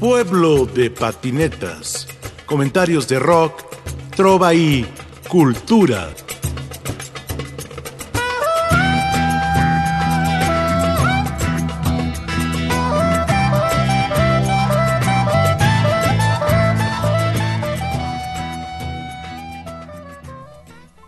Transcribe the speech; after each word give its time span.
Pueblo 0.00 0.66
de 0.66 0.90
patinetas. 0.90 2.06
Comentarios 2.44 3.08
de 3.08 3.18
rock, 3.18 3.62
trova 4.14 4.52
y 4.52 4.86
cultura. 5.26 6.10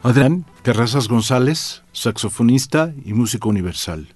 Adrián 0.03 0.47
Terrazas 0.63 1.09
González, 1.09 1.83
saxofonista 1.93 2.95
y 3.05 3.13
músico 3.13 3.51
universal. 3.51 4.09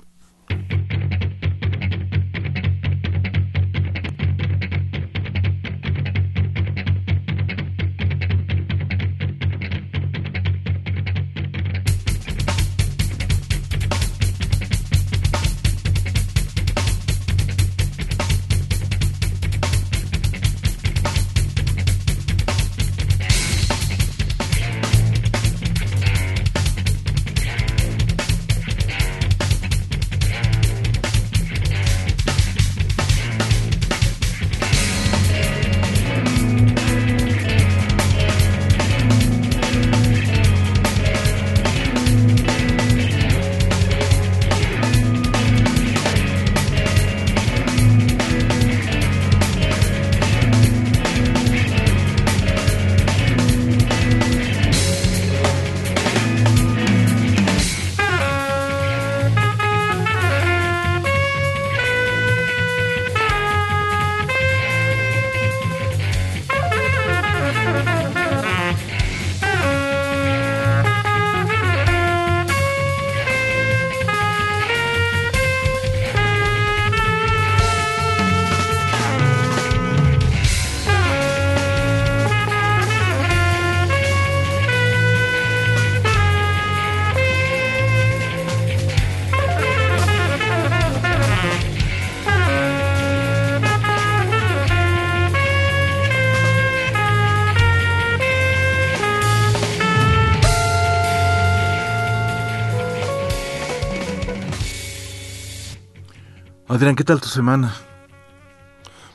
Adrián, 106.82 106.96
¿qué 106.96 107.04
tal 107.04 107.20
tu 107.20 107.28
semana? 107.28 107.76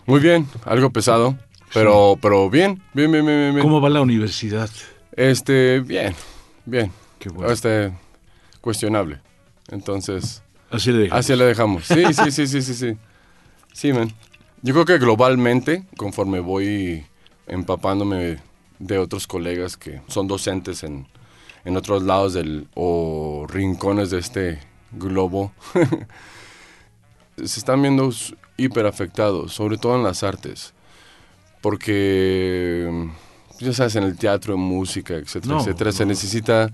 Muy 0.06 0.22
bien, 0.22 0.48
algo 0.64 0.90
pesado, 0.90 1.38
pero, 1.74 2.18
pero 2.22 2.50
bien, 2.50 2.82
bien, 2.94 3.12
bien, 3.12 3.26
bien, 3.26 3.56
bien. 3.56 3.60
¿Cómo 3.62 3.82
va 3.82 3.90
la 3.90 4.00
universidad? 4.00 4.70
Este, 5.12 5.82
bien, 5.82 6.16
bien. 6.66 6.94
Qué 7.20 7.28
bueno. 7.28 7.52
Este, 7.52 7.92
cuestionable. 8.62 9.20
Entonces, 9.70 10.42
Así 10.72 10.94
le 10.94 11.00
dejamos. 11.00 11.20
así 11.20 11.36
le 11.36 11.44
dejamos. 11.44 11.84
Sí, 11.84 12.06
sí, 12.14 12.32
sí, 12.32 12.48
sí, 12.48 12.62
sí, 12.62 12.74
sí. 12.74 12.98
Sí, 13.74 13.92
man. 13.92 14.14
Yo 14.62 14.74
creo 14.74 14.86
que 14.86 14.98
globalmente, 14.98 15.84
conforme 15.98 16.40
voy 16.40 17.06
empapándome 17.48 18.38
de 18.80 18.98
otros 18.98 19.28
colegas 19.28 19.76
que 19.76 20.00
son 20.08 20.30
docentes 20.30 20.84
en, 20.84 21.06
en 21.66 21.76
otros 21.76 22.04
lados 22.04 22.32
del, 22.34 22.70
o 22.76 23.46
rincones 23.50 24.10
de 24.10 24.20
este 24.20 24.60
globo, 24.94 25.52
se 27.38 27.60
están 27.60 27.82
viendo 27.82 28.10
hiper 28.58 28.86
afectados, 28.86 29.54
sobre 29.54 29.78
todo 29.78 29.96
en 29.96 30.04
las 30.04 30.24
artes. 30.24 30.74
Porque, 31.62 33.10
ya 33.60 33.74
sabes, 33.74 33.96
en 33.96 34.04
el 34.04 34.18
teatro, 34.18 34.54
en 34.54 34.60
música, 34.60 35.16
etcétera, 35.16 35.56
No, 35.56 35.60
etcétera, 35.62 35.92
se 35.92 36.06
necesita 36.06 36.72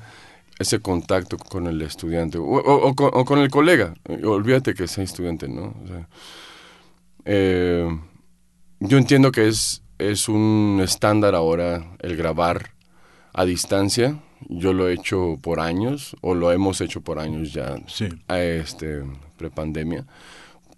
ese 0.59 0.79
contacto 0.79 1.37
con 1.37 1.67
el 1.67 1.81
estudiante 1.81 2.37
o, 2.37 2.43
o- 2.43 2.87
o 2.89 2.93
con, 2.95 3.09
o 3.13 3.25
con 3.25 3.39
el 3.39 3.49
colega. 3.49 3.93
Olvídate 4.23 4.73
que 4.73 4.87
sea 4.87 5.03
estudiante, 5.03 5.47
¿no? 5.47 5.73
Sea, 5.87 6.07
eh, 7.25 7.99
yo 8.79 8.97
entiendo 8.97 9.31
que 9.31 9.47
es, 9.47 9.81
es 9.97 10.29
un 10.29 10.79
estándar 10.83 11.35
ahora 11.35 11.95
el 11.99 12.15
grabar 12.15 12.71
a 13.33 13.45
distancia. 13.45 14.19
Yo 14.49 14.73
lo 14.73 14.89
he 14.89 14.93
hecho 14.93 15.37
por 15.41 15.59
años, 15.59 16.15
o 16.21 16.35
lo 16.35 16.51
hemos 16.51 16.81
hecho 16.81 17.01
por 17.01 17.17
años 17.19 17.53
ya 17.53 17.77
Sí. 17.87 18.09
a 18.27 18.39
este 18.41 19.03
prepandemia, 19.37 20.05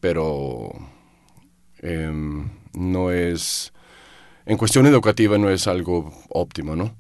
pero 0.06 0.70
em, 1.82 2.48
no 2.74 3.10
es 3.12 3.74
en 4.46 4.58
cuestión 4.58 4.86
educativa 4.86 5.38
no 5.40 5.50
es 5.50 5.68
algo 5.68 6.14
óptimo, 6.30 6.76
¿no? 6.76 6.94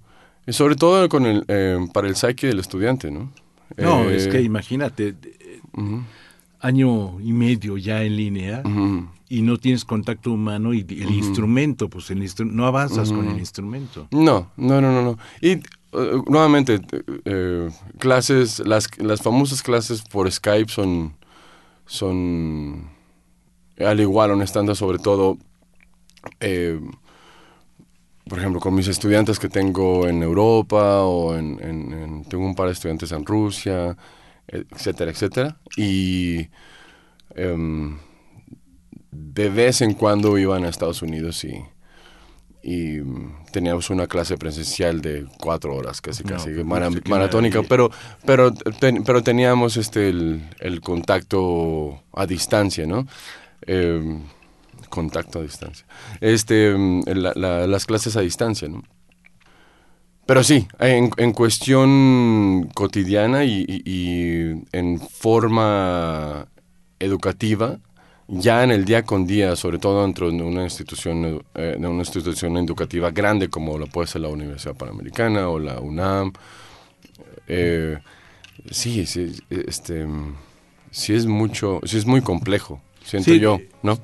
Y 0.47 0.53
sobre 0.53 0.75
todo 0.75 1.07
con 1.09 1.25
el 1.27 1.43
em, 1.47 1.87
para 1.89 2.07
el 2.07 2.15
psique 2.15 2.47
del 2.47 2.59
estudiante, 2.59 3.11
¿no? 3.11 3.31
No, 3.77 4.09
Eh, 4.09 4.15
es 4.15 4.27
que 4.27 4.41
imagínate, 4.41 5.09
eh, 5.09 5.59
año 6.59 7.19
y 7.21 7.31
medio 7.33 7.77
ya 7.77 8.01
en 8.03 8.15
línea 8.15 8.63
y 9.29 9.41
no 9.43 9.57
tienes 9.57 9.85
contacto 9.85 10.31
humano 10.31 10.73
y 10.73 10.79
el 10.79 11.11
instrumento, 11.11 11.87
pues 11.89 12.09
el 12.09 12.21
instru- 12.23 12.49
no 12.51 12.65
avanzas 12.65 13.11
con 13.11 13.27
el 13.29 13.37
instrumento. 13.37 14.07
No, 14.09 14.51
no, 14.57 14.81
no, 14.81 14.91
no, 14.91 15.01
no. 15.03 15.17
Y 15.41 15.51
eh, 15.51 15.61
nuevamente, 16.27 16.81
eh, 17.25 17.69
clases, 17.99 18.59
las, 18.65 18.87
las 18.97 19.21
famosas 19.21 19.61
clases 19.61 20.01
por 20.01 20.31
Skype 20.31 20.71
son, 20.71 21.13
son 21.85 22.89
al 23.79 23.99
igual, 23.99 24.31
un 24.31 24.41
estándar 24.41 24.75
sobre 24.75 24.99
todo, 24.99 25.37
eh, 26.39 26.79
por 28.27 28.39
ejemplo, 28.39 28.59
con 28.59 28.73
mis 28.73 28.87
estudiantes 28.87 29.37
que 29.39 29.49
tengo 29.49 30.07
en 30.07 30.23
Europa 30.23 31.01
o 31.03 31.35
en, 31.35 31.59
en- 31.61 31.93
en- 31.93 32.25
tengo 32.25 32.43
un 32.45 32.55
par 32.55 32.67
de 32.67 32.73
estudiantes 32.73 33.11
en 33.11 33.25
Rusia, 33.25 33.95
etcétera, 34.47 35.11
etcétera. 35.11 35.57
Y 35.77 36.47
em, 37.35 37.97
de 39.11 39.49
vez 39.49 39.81
en 39.81 39.93
cuando 39.93 40.37
iban 40.37 40.65
a 40.65 40.69
Estados 40.69 41.01
Unidos 41.01 41.43
y 41.43 41.53
y 42.67 42.97
teníamos 43.51 43.91
una 43.91 44.07
clase 44.07 44.37
presencial 44.39 44.99
de 44.99 45.27
cuatro 45.39 45.75
horas, 45.75 46.01
casi, 46.01 46.23
casi, 46.23 46.49
pues, 46.49 46.65
mara- 46.65 46.85
no 46.89 46.95
sé 46.95 47.01
qué 47.03 47.09
maratónica, 47.11 47.59
pero, 47.69 47.91
pero, 48.25 48.51
ten- 48.55 49.03
pero 49.03 49.21
teníamos 49.21 49.77
este, 49.77 50.09
el, 50.09 50.49
el 50.59 50.81
contacto 50.81 52.01
a 52.11 52.25
distancia, 52.25 52.87
¿no? 52.87 53.05
Eh, 53.61 54.19
contacto 54.89 55.39
a 55.39 55.43
distancia. 55.43 55.85
Este, 56.21 56.75
la- 57.05 57.67
las 57.67 57.85
clases 57.85 58.15
a 58.15 58.21
distancia, 58.21 58.67
¿no? 58.67 58.83
Pero 60.25 60.43
sí, 60.43 60.67
en, 60.79 61.33
cuestión 61.33 62.69
cotidiana 62.73 63.43
y, 63.45 64.63
en 64.71 64.99
forma 64.99 66.47
educativa, 66.97 67.77
ya 68.27 68.63
en 68.63 68.71
el 68.71 68.85
día 68.85 69.03
con 69.03 69.27
día, 69.27 69.55
sobre 69.55 69.77
todo 69.77 70.01
dentro 70.01 70.31
de 70.31 70.41
una 70.41 70.63
institución, 70.63 71.43
eh, 71.53 71.77
de 71.79 71.87
una 71.87 71.99
institución 71.99 72.57
educativa 72.57 73.11
grande 73.11 73.49
como 73.49 73.77
lo 73.77 73.85
puede 73.85 74.07
ser 74.07 74.21
la 74.21 74.29
Universidad 74.29 74.75
Panamericana 74.75 75.47
o 75.47 75.59
la 75.59 75.79
UNAM, 75.79 76.33
eh, 77.47 77.99
sí, 78.71 79.05
sí, 79.05 79.35
este, 79.51 80.07
sí 80.89 81.13
es 81.13 81.27
mucho, 81.27 81.81
sí 81.83 81.97
es 81.97 82.07
muy 82.07 82.21
complejo, 82.21 82.81
siento 83.05 83.31
Sí, 83.31 83.39
yo, 83.39 83.59
¿no? 83.83 83.99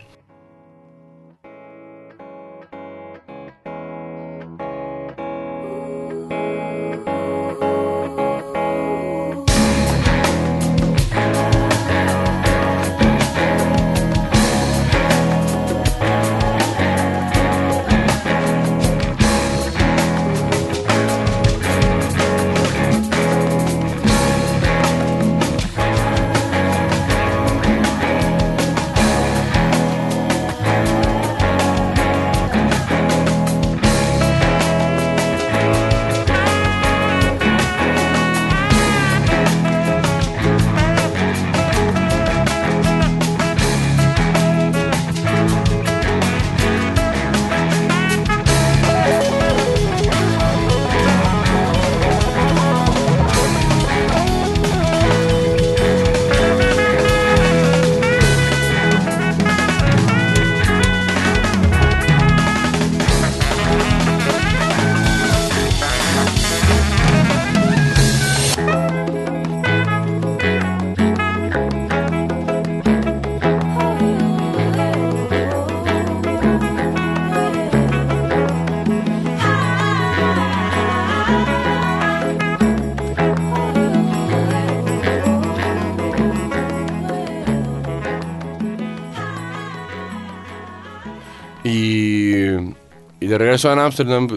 Regreso 93.41 93.69
a 93.69 93.85
Ámsterdam, 93.85 94.27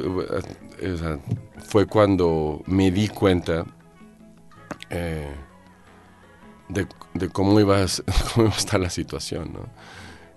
eh, 0.81 0.91
o 0.93 0.97
sea, 0.99 1.19
fue 1.69 1.87
cuando 1.87 2.63
me 2.67 2.91
di 2.91 3.09
cuenta 3.09 3.65
eh, 4.91 5.31
de, 6.69 6.87
de 7.15 7.29
cómo, 7.29 7.59
iba 7.61 7.79
a, 7.79 7.83
s- 7.85 8.03
cómo 8.35 8.47
iba 8.47 8.55
a 8.55 8.59
estar 8.59 8.81
la 8.81 8.91
situación, 8.91 9.53
¿no? 9.53 9.61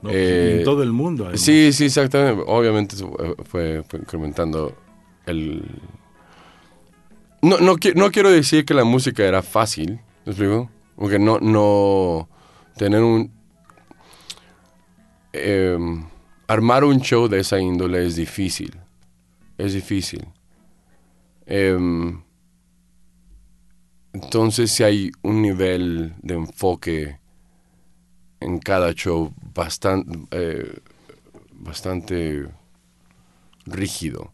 No, 0.01 0.09
pues, 0.09 0.15
Eh, 0.15 0.57
en 0.59 0.63
todo 0.63 0.83
el 0.83 0.91
mundo. 0.93 1.23
además. 1.25 1.41
Sí, 1.41 1.73
sí, 1.73 1.85
exactamente. 1.85 2.43
Obviamente 2.47 2.95
fue, 3.45 3.83
incrementando 3.93 4.75
el... 5.25 5.63
No, 7.41 7.57
no 7.59 8.11
quiero 8.11 8.29
decir 8.31 8.65
que 8.65 8.73
la 8.73 8.83
música 8.83 9.23
era 9.23 9.41
fácil, 9.41 9.99
¿me 10.25 10.31
explico? 10.31 10.69
Porque 10.95 11.17
no, 11.19 11.39
no 11.39 12.27
tener 12.75 13.01
un... 13.03 13.31
em, 15.33 16.03
armar 16.47 16.83
un 16.83 17.01
show 17.01 17.27
de 17.27 17.39
esa 17.39 17.59
índole 17.59 18.05
es 18.05 18.15
difícil. 18.15 18.71
Es 19.57 19.73
difícil. 19.73 20.25
Em, 21.45 22.21
entonces 24.13 24.71
si 24.71 24.83
hay 24.83 25.11
un 25.21 25.41
nivel 25.41 26.13
de 26.21 26.33
enfoque 26.35 27.19
en 28.39 28.59
cada 28.59 28.93
show 28.93 29.33
bastante, 29.53 30.81
bastante 31.51 32.47
rígido. 33.65 34.31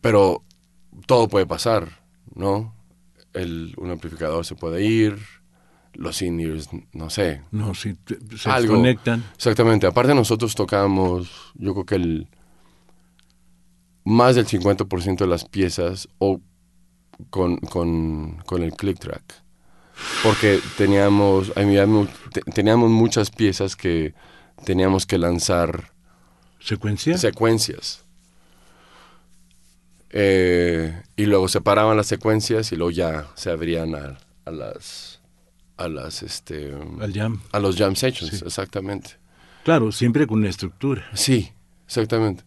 Pero 0.00 0.42
todo 1.06 1.28
puede 1.28 1.46
pasar, 1.46 2.02
¿no? 2.34 2.74
El, 3.32 3.74
un 3.78 3.90
amplificador 3.90 4.44
se 4.44 4.54
puede 4.54 4.84
ir, 4.84 5.18
los 5.94 6.22
in-ears, 6.22 6.68
no 6.92 7.08
sé. 7.10 7.42
No, 7.50 7.74
sí, 7.74 7.96
se 8.36 8.50
Algo. 8.50 8.74
desconectan. 8.74 9.24
Exactamente. 9.34 9.86
Aparte 9.86 10.14
nosotros 10.14 10.54
tocamos, 10.54 11.52
yo 11.54 11.72
creo 11.72 11.86
que 11.86 11.94
el 11.96 12.28
más 14.04 14.36
del 14.36 14.46
50% 14.46 15.18
de 15.18 15.26
las 15.26 15.44
piezas 15.44 16.08
o 16.18 16.40
con, 17.30 17.56
con, 17.58 18.42
con 18.44 18.62
el 18.62 18.72
click 18.74 18.98
track. 18.98 19.22
Porque 20.24 20.60
teníamos, 20.76 21.52
teníamos 22.52 22.90
muchas 22.90 23.30
piezas 23.30 23.76
que 23.76 24.12
teníamos 24.64 25.06
que 25.06 25.18
lanzar 25.18 25.92
¿Secuencia? 26.58 27.16
secuencias. 27.16 28.02
Eh, 30.10 31.02
y 31.16 31.26
luego 31.26 31.48
separaban 31.48 31.96
las 31.96 32.06
secuencias 32.06 32.70
y 32.72 32.76
luego 32.76 32.90
ya 32.90 33.28
se 33.34 33.50
abrían 33.50 33.94
a, 33.94 34.18
a 34.44 34.50
las 34.50 35.20
a 35.76 35.88
las 35.88 36.22
este 36.22 36.72
Al 37.00 37.12
jam. 37.12 37.40
a 37.52 37.58
los 37.58 37.76
jam 37.76 37.96
sessions, 37.96 38.38
Sí. 38.38 38.44
exactamente. 38.44 39.10
Claro, 39.64 39.90
siempre 39.92 40.26
con 40.26 40.38
una 40.40 40.48
estructura. 40.50 41.04
Sí, 41.14 41.52
exactamente. 41.86 42.44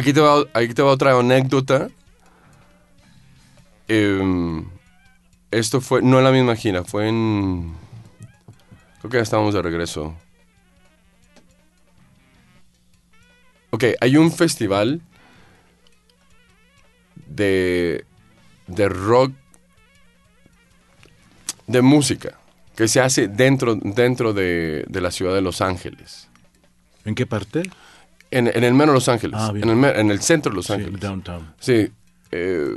Aquí 0.00 0.14
te 0.14 0.20
va, 0.22 0.46
aquí 0.54 0.72
te 0.72 0.80
va 0.80 0.92
otra 0.92 1.18
anécdota. 1.18 1.90
Em, 3.86 4.64
esto 5.50 5.82
fue, 5.82 6.00
no 6.00 6.16
en 6.16 6.24
la 6.24 6.32
misma 6.32 6.56
gira, 6.56 6.84
fue 6.84 7.08
en... 7.08 7.74
Creo 8.98 9.10
que 9.10 9.18
ya 9.18 9.22
estábamos 9.22 9.52
de 9.52 9.60
regreso. 9.60 10.16
Ok, 13.68 13.84
hay 14.00 14.16
un 14.16 14.32
festival 14.32 15.02
de, 17.26 18.06
de 18.68 18.88
rock, 18.88 19.34
de 21.66 21.82
música, 21.82 22.38
que 22.74 22.88
se 22.88 23.02
hace 23.02 23.28
dentro, 23.28 23.74
dentro 23.74 24.32
de, 24.32 24.86
de 24.88 25.00
la 25.02 25.10
ciudad 25.10 25.34
de 25.34 25.42
Los 25.42 25.60
Ángeles. 25.60 26.30
¿En 27.04 27.14
qué 27.14 27.26
parte? 27.26 27.64
En, 28.30 28.46
en 28.46 28.62
el 28.64 28.74
mero 28.74 28.92
Los 28.92 29.08
Ángeles, 29.08 29.36
Ah, 29.40 29.52
en, 29.54 29.68
el, 29.68 29.84
en 29.96 30.10
el 30.10 30.20
centro 30.20 30.50
de 30.52 30.56
Los 30.56 30.66
Sí, 30.66 30.72
Ángeles. 30.74 31.00
downtown. 31.00 31.52
Sí, 31.58 31.90
eh, 32.30 32.76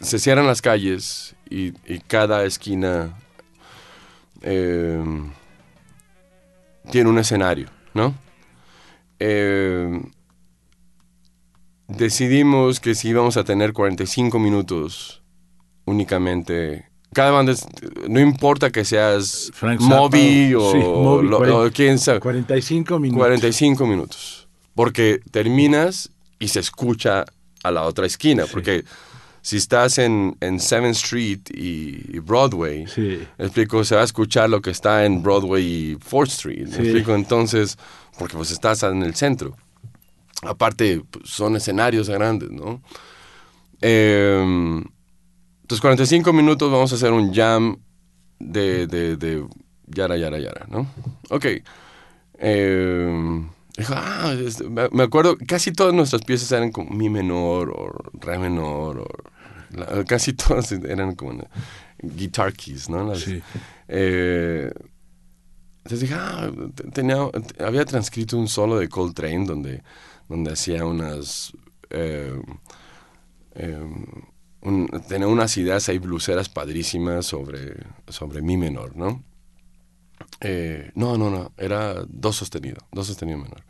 se 0.00 0.18
cierran 0.18 0.46
las 0.46 0.60
calles 0.60 1.34
y, 1.48 1.68
y 1.90 2.00
cada 2.06 2.44
esquina 2.44 3.14
eh, 4.42 5.02
tiene 6.90 7.08
un 7.10 7.18
escenario, 7.18 7.68
¿no? 7.94 8.14
Eh, 9.20 10.02
decidimos 11.88 12.80
que 12.80 12.94
si 12.94 13.08
íbamos 13.08 13.36
a 13.36 13.44
tener 13.44 13.72
45 13.72 14.38
minutos 14.38 15.22
únicamente. 15.84 16.86
Cada 17.12 17.32
banda, 17.32 17.52
es- 17.52 17.66
no 18.08 18.20
importa 18.20 18.70
que 18.70 18.84
seas 18.84 19.50
Frank 19.52 19.80
Zappa, 19.80 19.96
Moby 19.96 20.54
o, 20.54 20.70
sí, 20.72 20.78
Moby, 20.78 21.28
lo- 21.28 21.38
cuaren- 21.40 21.68
o 21.68 21.72
quién 21.72 21.98
sabe. 21.98 22.20
45 22.20 22.98
minutos. 23.00 23.18
45 23.18 23.86
minutos. 23.86 24.39
Porque 24.80 25.20
terminas 25.30 26.08
y 26.38 26.48
se 26.48 26.58
escucha 26.60 27.26
a 27.62 27.70
la 27.70 27.82
otra 27.82 28.06
esquina, 28.06 28.44
porque 28.50 28.82
si 29.42 29.58
estás 29.58 29.98
en, 29.98 30.38
en 30.40 30.58
7th 30.58 30.90
Street 30.92 31.40
y, 31.52 32.18
Broadway, 32.20 32.86
Sí. 32.86 33.20
explico, 33.36 33.84
se 33.84 33.94
va 33.94 34.00
a 34.00 34.04
escuchar 34.04 34.48
lo 34.48 34.62
que 34.62 34.70
está 34.70 35.04
en 35.04 35.22
Broadway 35.22 35.62
y 35.92 35.96
4th 35.96 36.28
Street, 36.28 36.66
Sí. 36.70 36.80
explico, 36.80 37.14
entonces, 37.14 37.76
porque 38.18 38.38
pues 38.38 38.50
estás 38.52 38.82
en 38.84 39.02
el 39.02 39.14
centro. 39.14 39.54
Aparte, 40.44 41.02
pues, 41.10 41.28
son 41.28 41.56
escenarios 41.56 42.08
grandes, 42.08 42.50
¿no? 42.50 42.80
Eh, 43.82 44.40
entonces, 45.60 45.80
45 45.82 46.32
minutos 46.32 46.72
vamos 46.72 46.90
a 46.90 46.94
hacer 46.94 47.12
un 47.12 47.34
jam 47.34 47.76
de, 48.38 48.86
de, 48.86 49.18
de 49.18 49.44
yara, 49.88 50.16
yara, 50.16 50.38
yara, 50.38 50.66
¿no? 50.70 50.86
Ok. 51.28 51.44
Eh, 52.38 53.42
dijo, 53.76 53.94
ah, 53.96 54.34
es- 54.38 54.62
me 54.92 55.02
acuerdo, 55.02 55.36
casi 55.46 55.72
todas 55.72 55.94
nuestras 55.94 56.22
piezas 56.22 56.50
eran 56.52 56.70
como 56.72 56.90
mi 56.90 57.08
menor 57.08 57.70
o 57.70 57.90
re 58.20 58.38
menor, 58.38 58.98
o 59.00 59.06
la- 59.76 60.04
casi 60.04 60.32
todas 60.32 60.70
eran 60.72 61.14
como 61.14 61.30
una- 61.32 61.48
guitar 62.02 62.52
keys, 62.52 62.88
¿no? 62.88 63.04
Las- 63.06 63.20
Sí. 63.20 63.42
eh, 63.88 64.72
entonces 65.78 66.00
dije, 66.00 66.14
ah, 66.14 66.50
te- 66.74 66.90
tenía, 66.90 67.16
te- 67.30 67.64
había 67.64 67.84
transcrito 67.84 68.36
un 68.38 68.48
solo 68.48 68.78
de 68.78 68.88
Coltrane 68.88 69.46
donde, 69.46 69.82
donde 70.28 70.52
hacía 70.52 70.84
unas... 70.84 71.52
eh, 71.90 72.40
eh, 73.54 73.78
un- 74.62 74.88
tenía 75.08 75.26
unas 75.26 75.56
ideas 75.56 75.88
ahí 75.88 75.98
bluseras 75.98 76.48
padrísimas 76.48 77.26
sobre, 77.26 77.74
sobre 78.08 78.42
mi 78.42 78.56
menor, 78.56 78.94
¿no? 78.96 79.24
Eh, 80.40 80.90
no, 80.94 81.18
no, 81.18 81.30
no, 81.30 81.52
era 81.58 82.02
do 82.08 82.32
sostenido, 82.32 82.78
do 82.92 83.04
sostenido 83.04 83.38
menor, 83.38 83.62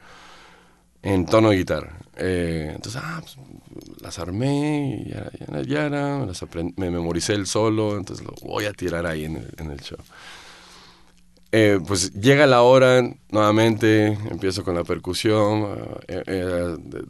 en 1.02 1.26
tono 1.26 1.50
de 1.50 1.56
guitarra. 1.56 1.98
Eh, 2.16 2.72
entonces, 2.74 3.00
ah, 3.04 3.20
pues, 3.20 3.36
las 4.00 4.18
armé, 4.18 5.04
y 5.06 5.10
ya, 5.10 5.30
ya, 5.62 5.88
ya, 5.88 6.26
me, 6.76 6.90
memoricé 6.90 7.34
el 7.34 7.46
solo, 7.46 7.96
entonces 7.96 8.24
lo 8.24 8.34
voy 8.42 8.66
a 8.66 8.72
tirar 8.72 9.06
ahí 9.06 9.24
en 9.24 9.36
el, 9.36 9.80
show. 9.80 9.98
Eh, 11.52 11.80
pues 11.84 12.12
llega 12.12 12.46
la 12.46 12.62
hora, 12.62 13.02
nuevamente 13.30 14.18
empiezo 14.30 14.62
con 14.62 14.76
la 14.76 14.84
percusión, 14.84 15.66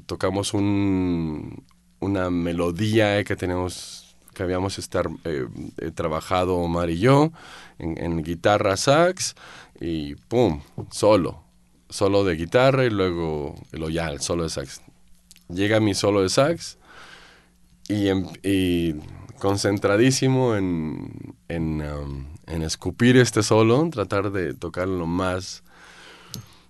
tocamos 0.07 0.55
un, 0.55 1.63
una 2.01 2.31
melodía 2.31 3.23
que 3.25 3.37
tenemos, 3.37 4.00
que 4.35 4.43
habíamos 4.43 4.79
estar, 4.79 5.09
eh, 5.25 5.47
eh, 5.79 5.91
trabajado 5.91 6.57
Omar 6.57 6.91
y 6.91 6.99
yo, 6.99 7.33
en, 7.79 8.23
guitarra, 8.23 8.77
sax, 8.77 9.35
y 9.81 10.15
pum, 10.15 10.61
solo, 10.91 11.43
solo 11.89 12.25
de 12.25 12.37
guitarra 12.37 12.85
y 12.85 12.91
luego 12.91 13.55
lo 13.73 13.89
ya, 13.89 14.19
solo 14.19 14.45
de 14.45 14.51
sax. 14.51 14.83
Llega 15.49 15.81
mi 15.81 15.95
solo 15.95 16.23
de 16.23 16.29
sax 16.29 16.79
y, 17.89 18.09
em- 18.09 18.29
concentradísimo 19.39 20.55
en, 20.55 21.35
um, 21.49 22.27
en 22.47 22.63
escupir 22.63 23.17
este 23.17 23.43
solo, 23.43 23.89
tratar 23.91 24.31
de 24.31 24.55
tocarlo 24.55 24.99
lo 24.99 25.07
más... 25.07 25.63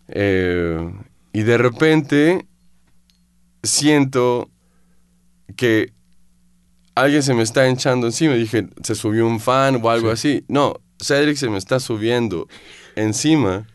eh, 0.08 0.92
y 1.32 1.42
de 1.42 1.58
repente 1.58 2.46
siento 3.62 4.50
que 5.56 5.92
alguien 7.02 7.22
se 7.22 7.34
me 7.34 7.42
está 7.42 7.68
hinchando 7.68 8.06
encima. 8.06 8.34
Dije, 8.34 8.68
se 8.82 8.94
subió 8.94 9.26
un 9.26 9.40
fan 9.40 9.80
o 9.82 9.90
algo 9.90 10.10
así. 10.10 10.44
No, 10.48 10.80
Cedric 11.02 11.36
se 11.36 11.48
me 11.48 11.58
está 11.58 11.80
subiendo 11.80 12.46
encima 12.96 13.66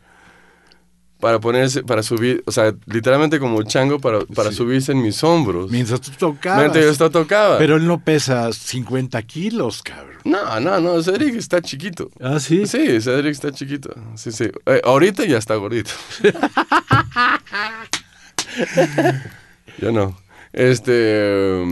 para 1.20 1.40
ponerse, 1.40 1.82
para 1.82 2.04
subir, 2.04 2.44
o 2.46 2.52
sea, 2.52 2.76
literalmente 2.86 3.40
como 3.40 3.64
chango 3.64 4.00
para, 4.00 4.20
para 4.26 4.50
Sí. 4.52 4.58
subirse 4.58 4.92
en 4.92 5.02
mis 5.02 5.24
hombros. 5.24 5.72
Mientras 5.72 6.00
tú 6.02 6.12
tocabas. 6.12 6.60
Mientras 6.60 6.84
yo 6.86 6.92
esto 6.92 7.10
tocaba. 7.10 7.58
Pero 7.58 7.78
él 7.78 7.88
no 7.88 8.04
pesa 8.04 8.52
50 8.54 9.22
kilos, 9.24 9.82
cabrón. 9.82 10.18
No, 10.24 10.60
no, 10.60 10.80
no, 10.82 11.02
Cedric 11.02 11.36
está 11.36 11.62
chiquito. 11.62 12.12
Ah, 12.20 12.40
sí. 12.40 12.68
Sí, 12.68 13.02
Cedric 13.02 13.32
está 13.32 13.52
chiquito. 13.52 13.94
Sí, 14.16 14.32
sí. 14.32 14.50
Eh, 14.66 14.82
ahorita 14.84 15.24
ya 15.26 15.38
está 15.38 15.56
gordito. 15.56 15.92
Yo 19.80 19.92
no. 19.92 20.18
Este. 20.54 21.64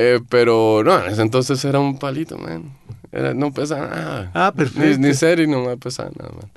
Eh, 0.00 0.20
pero 0.28 0.82
no, 0.82 1.04
en 1.04 1.12
ese 1.12 1.22
entonces 1.22 1.62
era 1.64 1.78
un 1.78 1.98
palito, 1.98 2.38
man. 2.38 2.72
Era, 3.12 3.34
no 3.34 3.52
pesa 3.52 3.80
nada. 3.80 4.30
Ah, 4.34 4.52
perfecto. 4.56 4.98
Ni, 4.98 5.08
ni 5.08 5.14
Cedric 5.14 5.48
no 5.48 5.64
me 5.64 5.76
pesa 5.76 6.04
nada, 6.16 6.30
man. 6.32 6.50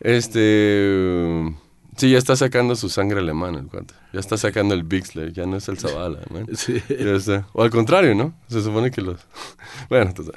Este. 0.00 1.54
Sí, 1.96 2.10
ya 2.10 2.18
está 2.18 2.36
sacando 2.36 2.76
su 2.76 2.88
sangre 2.88 3.20
alemana 3.20 3.58
el 3.58 3.66
cuate. 3.66 3.94
Ya 4.12 4.20
está 4.20 4.36
sacando 4.36 4.74
el 4.74 4.84
Bixler, 4.84 5.32
ya 5.32 5.44
no 5.46 5.56
es 5.56 5.68
el 5.68 5.78
Zavala, 5.78 6.20
man. 6.30 6.46
Sí. 6.54 6.82
Ya 6.88 7.12
está. 7.12 7.46
O 7.52 7.62
al 7.62 7.70
contrario, 7.70 8.14
¿no? 8.14 8.34
Se 8.48 8.62
supone 8.62 8.90
que 8.90 9.02
los... 9.02 9.20
bueno, 9.90 10.06
entonces... 10.06 10.34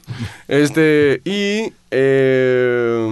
Este, 0.48 1.22
y... 1.26 1.74
eh, 1.92 3.08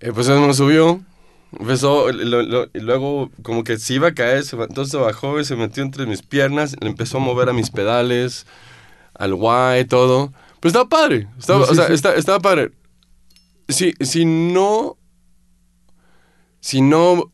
eh, 0.00 0.12
pues 0.14 0.28
él 0.28 0.40
me 0.40 0.54
subió. 0.54 1.00
Empezó, 1.58 2.12
lo- 2.12 2.42
lo- 2.42 2.68
y 2.72 2.78
luego 2.80 3.30
como 3.42 3.64
que 3.64 3.78
se 3.78 3.94
iba 3.94 4.08
a 4.08 4.14
caer, 4.14 4.44
se, 4.44 4.56
entonces 4.56 4.98
bajó 5.00 5.40
y 5.40 5.44
se 5.44 5.56
metió 5.56 5.82
entre 5.82 6.06
mis 6.06 6.22
piernas, 6.22 6.76
le 6.80 6.88
empezó 6.88 7.18
a 7.18 7.20
mover 7.20 7.48
a 7.48 7.52
mis 7.52 7.70
pedales, 7.70 8.46
al 9.14 9.34
guay, 9.34 9.84
todo. 9.84 10.32
Pues 10.60 10.70
estaba 10.72 10.88
padre, 10.88 11.26
estaba, 11.38 11.60
No, 11.60 11.66
sí, 11.66 11.72
o 11.72 11.74
sea, 11.74 11.86
sí. 11.88 11.92
está- 11.94 12.14
estaba 12.14 12.38
padre. 12.40 12.70
Si, 13.68 13.94
si 14.00 14.24
no... 14.24 14.96
Si 16.60 16.82
no 16.82 17.32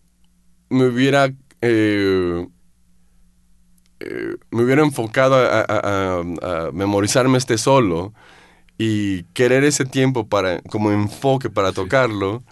me 0.71 0.87
hubiera... 0.87 1.33
eh, 1.61 2.47
eh, 4.01 4.37
me 4.51 4.63
hubiera 4.63 4.83
enfocado 4.83 5.35
a, 5.35 5.61
a- 5.61 5.65
a- 5.65 6.67
a 6.69 6.73
memorizarme 6.73 7.39
este 7.39 7.59
solo 7.59 8.13
y 8.79 9.23
querer 9.35 9.65
ese 9.65 9.85
tiempo 9.87 10.27
para 10.29 10.61
como 10.63 10.91
enfoque 10.93 11.49
para 11.51 11.73
tocarlo, 11.73 12.43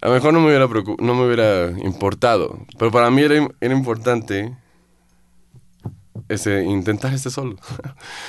a 0.00 0.08
lo 0.08 0.14
mejor 0.14 0.32
no 0.32 0.40
me 0.40 0.46
hubiera 0.46 0.66
no 0.66 1.14
me 1.14 1.26
hubiera 1.26 1.70
importado. 1.84 2.58
Pero 2.78 2.90
para 2.90 3.10
mí 3.10 3.22
era, 3.22 3.48
era 3.60 3.74
importante 3.74 4.56
ese, 6.28 6.64
intentar 6.64 7.12
este 7.12 7.30
solo. 7.30 7.56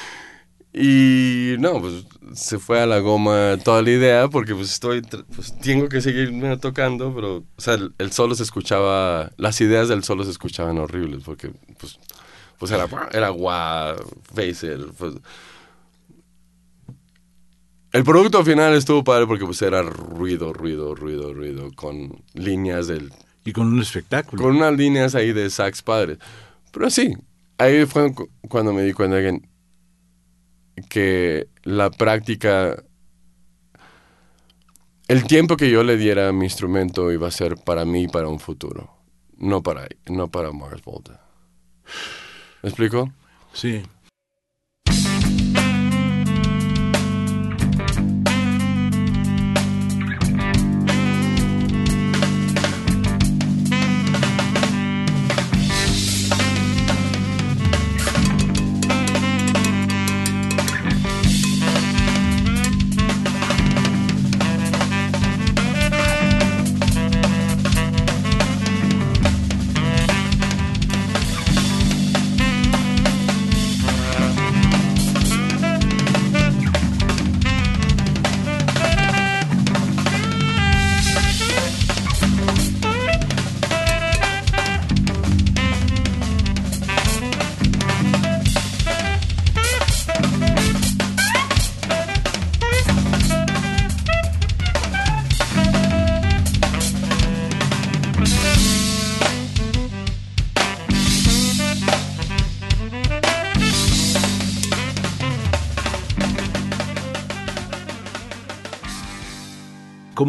y 0.73 1.55
no, 1.59 1.79
pues 1.79 2.05
se 2.33 2.59
fue 2.59 2.81
a 2.81 2.85
la 2.85 2.99
goma 2.99 3.57
toda 3.63 3.81
la 3.81 3.91
idea 3.91 4.27
porque 4.27 4.55
pues 4.55 4.71
estoy, 4.71 5.01
pues 5.01 5.57
tengo 5.59 5.87
que 5.87 6.01
seguir 6.01 6.31
tocando, 6.59 7.13
pero 7.13 7.43
el, 7.97 8.11
solo 8.11 8.35
se 8.35 8.43
escuchaba, 8.43 9.31
las 9.37 9.61
ideas 9.61 9.87
del 9.87 10.03
solo 10.03 10.23
se 10.23 10.31
escuchaban 10.31 10.77
horribles 10.77 11.23
porque 11.23 11.51
pues, 11.79 11.99
pues 12.57 12.71
era, 12.71 12.87
era 13.11 13.29
guau, 13.29 13.95
pues, 14.33 14.63
el 17.93 18.03
producto 18.03 18.43
final 18.43 18.73
estuvo 18.73 19.03
padre 19.03 19.27
porque 19.27 19.45
pues 19.45 19.61
era 19.61 19.81
ruido, 19.81 20.53
ruido, 20.53 20.95
ruido, 20.95 21.33
ruido, 21.33 21.71
con 21.75 22.23
líneas 22.33 22.87
del... 22.87 23.11
Y 23.43 23.53
con 23.53 23.67
un 23.67 23.81
espectáculo. 23.81 24.41
Con 24.41 24.55
unas 24.57 24.73
líneas 24.77 25.15
ahí 25.15 25.33
de 25.33 25.49
sax 25.49 25.81
padres. 25.81 26.19
Pero 26.71 26.89
sí, 26.89 27.13
ahí 27.57 27.85
fue 27.85 28.13
cu- 28.13 28.29
cuando 28.47 28.71
me 28.71 28.83
di 28.83 28.93
cuenta 28.93 29.17
que, 29.21 29.41
que 30.87 31.47
la 31.63 31.89
práctica... 31.89 32.83
El 35.07 35.25
tiempo 35.25 35.57
que 35.57 35.69
yo 35.69 35.83
le 35.83 35.97
diera 35.97 36.29
a 36.29 36.31
mi 36.31 36.45
instrumento 36.45 37.11
iba 37.11 37.27
a 37.27 37.31
ser 37.31 37.57
para 37.57 37.83
mí 37.83 38.03
y 38.03 38.07
para 38.07 38.29
un 38.29 38.39
futuro. 38.39 38.95
No 39.37 39.61
para, 39.61 39.87
no 40.09 40.29
para 40.29 40.51
Mars 40.53 40.81
Volta. 40.83 41.19
¿Me 42.61 42.69
explico? 42.69 43.11
Sí. 43.51 43.81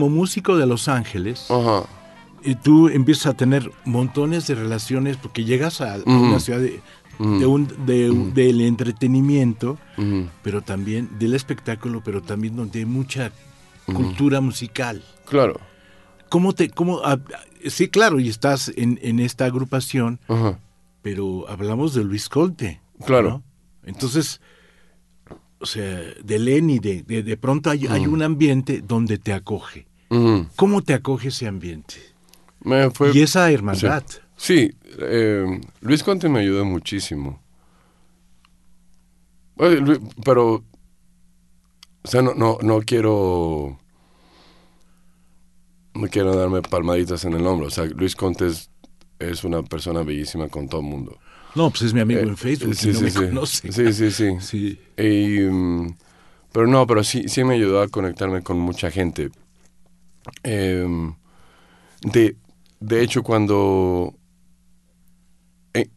Como 0.03 0.17
músico 0.17 0.57
de 0.57 0.67
Los 0.67 0.89
Ángeles, 0.89 1.47
Ajá. 1.49 1.85
y 2.43 2.57
tú 2.57 2.89
empiezas 2.89 3.27
a 3.27 3.35
tener 3.35 3.71
montones 3.85 4.47
de 4.49 4.57
relaciones 4.57 5.17
porque 5.17 5.45
llegas 5.45 5.81
a, 5.81 5.99
una 6.05 6.41
ciudad 6.41 6.59
de, 6.59 6.81
de 7.19 7.47
un, 7.47 7.69
de- 7.87 8.11
del 8.35 8.61
entretenimiento, 8.63 9.79
pero 10.43 10.61
también 10.63 11.09
del 11.21 11.35
espectáculo, 11.35 12.03
pero 12.05 12.21
también 12.21 12.57
donde 12.57 12.81
hay 12.81 12.85
mucha 12.85 13.31
cultura 13.87 14.41
musical. 14.41 15.05
Claro. 15.27 15.61
¿Cómo 16.29 16.53
te, 16.53 16.69
cómo, 16.71 17.01
sí, 17.67 17.89
claro, 17.89 18.19
y 18.19 18.29
estás 18.29 18.73
en, 18.77 18.99
en 19.03 19.21
esta 19.21 19.45
agrupación, 19.45 20.19
Ajá. 20.27 20.59
pero 21.03 21.49
hablamos 21.49 21.95
de 21.95 22.03
Luis 22.03 22.29
Colte. 22.29 22.81
Claro. 23.07 23.29
¿no? 23.31 23.43
Entonces, 23.85 24.41
o 25.61 25.67
sea, 25.67 26.01
de 26.25 26.39
Lenny, 26.41 26.81
de, 26.81 27.03
de, 27.05 27.23
de 27.23 27.37
pronto 27.37 27.71
hay, 27.71 27.87
hay 27.87 28.07
un 28.09 28.23
ambiente 28.23 28.83
donde 28.85 29.19
te 29.19 29.33
acoge. 29.33 29.87
¿Cómo 30.57 30.83
te 30.83 30.95
acoge 30.95 31.29
ese 31.29 31.47
ambiente? 31.47 31.95
Me 32.65 32.91
fue- 32.91 33.13
y 33.15 33.21
esa 33.23 33.51
hermandad. 33.51 34.05
Sí, 34.37 34.73
eh, 34.99 35.61
Luis 35.81 36.03
Conte 36.03 36.29
me 36.29 36.41
ayudó 36.41 36.65
muchísimo. 36.65 37.41
Pero, 40.25 40.65
o 42.05 42.09
sea, 42.09 42.23
no, 42.23 42.35
no, 42.35 42.59
no 42.63 42.81
quiero, 42.83 43.79
no 45.95 46.09
quiero 46.09 46.35
darme 46.35 46.63
palmaditas 46.63 47.25
en 47.25 47.35
el 47.35 47.47
hombro. 47.47 47.69
O 47.69 47.71
sea, 47.71 47.85
Luis 47.85 48.17
Conte 48.17 48.47
es, 48.49 48.71
es 49.19 49.45
una 49.45 49.63
persona 49.63 50.03
bellísima 50.03 50.49
con 50.49 50.69
todo 50.69 50.81
el 50.81 50.87
mundo. 50.87 51.19
No, 51.55 51.71
pues 51.71 51.83
es 51.83 51.95
mi 51.95 52.01
amigo 52.01 52.21
Eh, 52.21 52.29
en 52.29 52.37
Facebook, 52.37 52.75
sí, 52.75 52.91
y 52.91 52.93
no 52.93 52.99
sí, 52.99 53.05
me 53.05 53.11
sí. 53.11 53.19
conoce. 53.29 53.73
Sí, 53.73 53.93
sí, 53.93 54.11
sí. 54.11 54.37
Sí. 54.41 54.81
Y, 54.97 55.41
mm, 55.41 55.97
pero 56.53 56.67
no, 56.67 56.87
pero 56.87 57.05
sí, 57.05 57.29
sí 57.29 57.45
me 57.45 57.55
ayudó 57.55 57.81
a 57.83 57.89
conectarme 57.89 58.43
con 58.43 58.59
mucha 58.59 58.91
gente. 58.91 59.31
Em, 60.43 61.15
de, 62.03 62.37
de 62.81 63.03
hecho, 63.03 63.23
cuando 63.23 64.15
eh, 65.75 65.89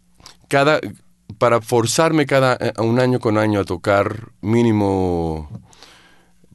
cada 0.47 0.79
para 1.38 1.61
forzarme 1.61 2.25
cada 2.25 2.55
eh, 2.59 2.73
un 2.81 2.99
año 2.99 3.19
con 3.19 3.38
año 3.38 3.59
a 3.59 3.65
tocar 3.65 4.31
mínimo 4.41 5.49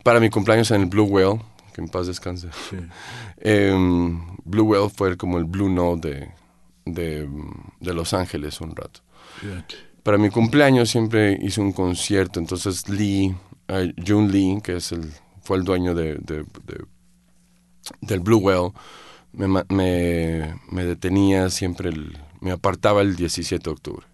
para 0.05 0.21
mi 0.21 0.31
cumpleaños 0.31 0.71
en 0.71 0.83
el 0.83 0.87
Blue 0.89 1.05
Whale, 1.05 1.41
que 1.75 1.81
en 1.83 1.89
paz 1.89 2.07
descanse. 2.07 2.49
Sí. 2.71 2.77
Em, 3.43 4.37
Blue 4.45 4.65
Whale 4.65 4.91
fue 4.91 5.17
como 5.17 5.39
el 5.39 5.45
Blue 5.45 5.69
Note 5.71 6.09
de, 6.11 6.29
de, 6.85 7.29
de 7.81 7.95
Los 7.95 8.13
Ángeles 8.15 8.61
un 8.61 8.75
rato 8.77 9.01
para 10.03 10.19
mi 10.19 10.29
cumpleaños 10.31 10.91
siempre 10.91 11.39
hice 11.41 11.61
un 11.61 11.73
concierto, 11.73 12.41
entonces 12.41 12.89
Lee, 12.89 13.35
eh, 13.69 13.95
Jun 14.07 14.31
Lee, 14.31 14.61
que 14.63 14.77
es 14.77 14.93
el, 14.93 15.11
fue 15.43 15.57
el 15.59 15.65
dueño 15.65 15.95
de- 15.95 16.17
del 18.01 18.21
Blue 18.21 18.39
Whale, 18.39 18.73
me, 19.33 19.47
me, 19.69 20.55
me 20.71 20.85
detenía 20.85 21.51
siempre, 21.51 21.89
el- 21.91 22.19
me 22.41 22.51
apartaba 22.53 23.03
el 23.03 23.17
17 23.17 23.63
de 23.65 23.71
octubre. 23.71 24.07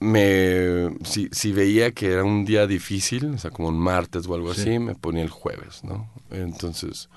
Me, 0.00 0.90
si, 1.04 1.28
si 1.32 1.52
veía 1.52 1.92
que 1.92 2.12
era 2.12 2.24
un 2.24 2.44
día 2.44 2.66
difícil, 2.66 3.26
o 3.34 3.38
sea, 3.38 3.50
como 3.50 3.68
un 3.68 3.78
martes 3.78 4.26
o 4.26 4.34
algo 4.34 4.52
Sí. 4.52 4.60
así, 4.62 4.78
me 4.78 4.94
ponía 4.94 5.22
el 5.22 5.30
jueves, 5.30 5.82
¿no? 5.82 6.10
Entonces, 6.30 7.08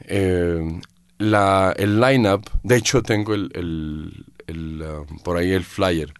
eh, 0.00 0.80
la, 1.18 1.72
el 1.78 2.00
line-up, 2.00 2.42
de 2.62 2.76
hecho 2.76 3.02
tengo 3.02 3.32
el, 3.34 3.50
el- 3.54 4.26
el, 4.46 4.82
um, 4.82 5.18
por 5.20 5.38
ahí 5.38 5.52
el 5.52 5.64
flyer. 5.64 6.12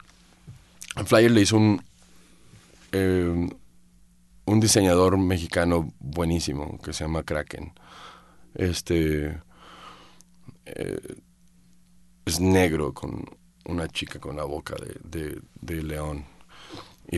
El 0.97 1.05
flyer 1.07 1.31
le 1.31 1.43
hizo 1.43 1.57
un, 1.59 1.83
eh, 2.93 3.49
un 4.47 4.61
diseñador 4.61 5.19
mexicano 5.19 5.93
buenísimo 6.01 6.79
que 6.83 6.93
se 6.95 7.05
llama 7.05 7.25
Kraken. 7.25 7.73
Este 8.55 9.39
eh, 10.67 11.17
es 12.25 12.41
negro 12.41 12.93
con 12.93 13.25
una 13.67 13.89
chica 13.89 14.19
con 14.19 14.37
la 14.37 14.45
boca 14.45 14.75
de, 14.77 14.97
de- 15.21 15.41
de 15.61 15.83
león. 15.83 16.25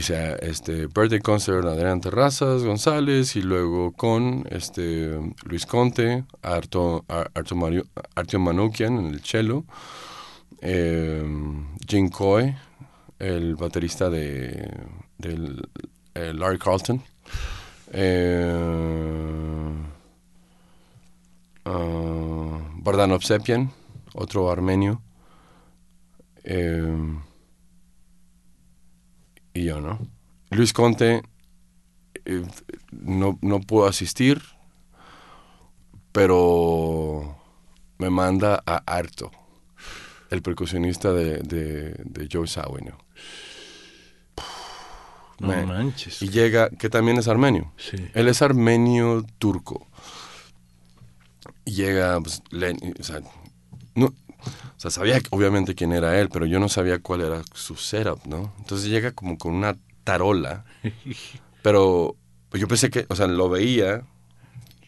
Sea 0.00 0.34
este 0.36 0.88
birthday 0.88 1.20
concert 1.20 1.64
Adrián 1.64 2.00
Terrazas 2.02 2.64
González 2.64 3.34
y 3.36 3.40
luego 3.42 3.92
con 3.92 4.44
este 4.50 5.18
Luis 5.44 5.64
Conte, 5.64 6.24
Arto, 6.42 7.04
Ar- 7.08 7.30
Arto, 7.34 7.56
Artio 8.14 8.38
Manukian 8.38 8.98
en 8.98 9.06
el 9.06 9.20
cello, 9.24 9.64
eh, 10.60 11.24
Jim 11.88 12.10
Coy, 12.10 12.54
el 13.18 13.54
baterista 13.56 14.10
de 14.10 14.70
del 15.18 15.62
Larry 16.14 16.58
Carlton, 16.58 17.02
eh, 17.92 18.52
ah, 21.66 22.58
Bardano 22.76 23.14
Obsepian, 23.16 23.70
otro 24.14 24.50
armenio, 24.50 25.02
eh, 26.44 27.18
y 29.54 29.64
yo, 29.64 29.80
¿no? 29.80 29.98
Luis 30.50 30.72
Conte 30.72 31.22
eh, 32.24 32.44
no, 32.92 33.38
no 33.42 33.60
pudo 33.60 33.86
asistir, 33.86 34.40
pero 36.12 37.36
me 37.98 38.10
manda 38.10 38.62
a 38.66 38.76
Arto, 38.86 39.30
el 40.30 40.42
percusionista 40.42 41.12
de, 41.12 41.38
de, 41.38 41.94
de 42.04 42.28
Joe 42.30 42.46
Zawinul. 42.46 42.94
No 45.38 45.48
Me- 45.48 45.66
manches. 45.66 46.22
Y 46.22 46.30
llega, 46.30 46.70
que 46.70 46.88
también 46.88 47.18
es 47.18 47.28
armenio. 47.28 47.72
Sí. 47.76 47.96
Él 48.14 48.28
es 48.28 48.40
armenio 48.40 49.24
turco. 49.38 49.86
Y 51.66 51.72
llega, 51.72 52.18
pues, 52.20 52.42
o 52.98 53.02
sea, 53.02 53.20
no, 53.94 54.06
o 54.06 54.14
sea, 54.78 54.90
sabía 54.90 55.20
obviamente 55.30 55.74
quién 55.74 55.92
era 55.92 56.18
él, 56.18 56.28
pero 56.30 56.46
yo 56.46 56.58
no 56.60 56.68
sabía 56.70 57.00
cuál 57.00 57.20
era 57.20 57.42
su 57.52 57.74
setup, 57.76 58.24
¿no? 58.26 58.54
Entonces 58.58 58.88
llega 58.88 59.12
como 59.12 59.36
con 59.36 59.52
una 59.54 59.76
tarola, 60.04 60.64
pero 61.62 62.16
pues, 62.48 62.60
yo 62.60 62.68
pensé 62.68 62.88
que, 62.90 63.04
o 63.08 63.16
sea, 63.16 63.26
lo 63.26 63.48
veía, 63.50 64.04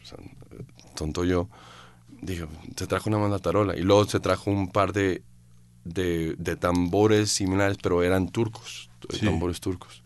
o 0.03 0.07
sea, 0.07 0.19
tonto 0.95 1.25
yo, 1.25 1.49
dije, 2.23 2.47
se 2.77 2.87
trajo 2.87 3.11
una 3.11 3.19
manda 3.19 3.39
tarola, 3.41 3.77
y 3.77 3.83
luego 3.83 4.05
se 4.07 4.21
trajo 4.21 4.51
un 4.51 4.71
par 4.71 4.93
de, 4.93 5.23
de, 5.85 6.35
de 6.39 6.57
tambores 6.57 7.31
similares, 7.33 7.77
pero 7.83 8.03
eran 8.03 8.29
turcos, 8.29 8.89
Sí. 9.11 9.25
tambores 9.25 9.61
turcos. 9.61 10.03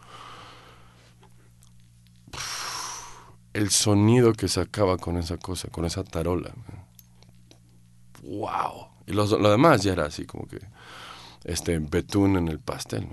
El 3.55 3.71
sonido 3.71 4.33
que 4.33 4.49
sacaba 4.49 4.97
con 4.99 5.17
esa 5.17 5.37
cosa, 5.39 5.69
con 5.69 5.85
esa 5.85 6.05
tarola. 6.05 6.53
¡Wow! 8.23 8.89
Y 9.07 9.13
los- 9.13 9.31
lo 9.33 9.51
demás 9.51 9.83
ya 9.83 9.93
era 9.93 10.07
así 10.07 10.25
como 10.27 10.47
que 10.47 10.59
este 11.45 11.79
betún 11.81 12.37
en 12.37 12.49
el 12.49 12.59
pastel. 12.61 13.09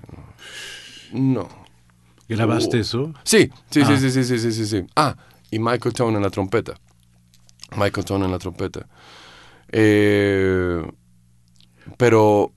No. 1.12 1.48
¿Grabaste 2.28 2.78
Uh. 2.78 2.82
eso? 2.82 3.14
Sí, 3.24 3.50
sí, 3.72 3.82
Ah. 3.84 3.88
sí, 3.88 3.98
sí, 3.98 4.12
sí, 4.12 4.24
sí, 4.24 4.40
sí, 4.40 4.52
sí, 4.54 4.66
sí. 4.68 4.86
Ah, 4.96 5.16
y 5.50 5.58
Michael 5.58 5.94
Tone 5.96 6.18
en 6.18 6.24
la 6.24 6.30
trompeta. 6.30 6.76
Michael 7.76 8.06
Tone 8.06 8.26
en 8.26 8.32
la 8.32 8.38
trompeta. 8.40 8.88
Eh, 9.72 10.84
pero 11.98 12.54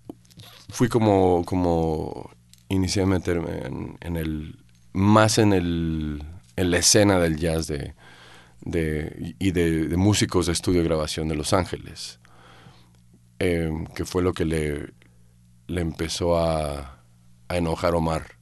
fui 0.70 0.88
como, 0.88 1.42
como 1.46 2.30
inicié 2.68 3.02
a 3.02 3.06
meterme 3.06 3.66
en, 3.66 3.96
en 4.00 4.16
el, 4.16 4.58
más 4.92 5.38
en 5.38 5.52
el, 5.54 6.22
en 6.56 6.70
la 6.70 6.78
escena 6.78 7.18
del 7.18 7.36
jazz 7.38 7.66
de, 7.66 7.94
de, 8.62 9.36
y 9.38 9.52
de, 9.52 9.88
de 9.88 9.96
músicos 9.96 10.46
de 10.46 10.52
estudio 10.52 10.82
y 10.82 10.84
grabación 10.84 11.28
de 11.28 11.36
Los 11.36 11.52
Ángeles, 11.52 12.20
Eh, 13.38 13.70
que 13.94 14.04
fue 14.04 14.22
lo 14.22 14.32
que 14.32 14.44
le, 14.44 14.92
le 15.68 15.80
empezó 15.80 16.38
a, 16.38 17.04
a 17.48 17.56
enojar 17.56 17.94
Omar. 17.94 18.38